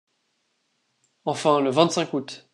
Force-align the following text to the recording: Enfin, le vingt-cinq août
Enfin, 1.25 1.61
le 1.61 1.69
vingt-cinq 1.69 2.11
août 2.15 2.49